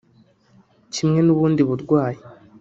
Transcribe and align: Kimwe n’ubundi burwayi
Kimwe 0.93 1.19
n’ubundi 1.23 1.61
burwayi 1.69 2.19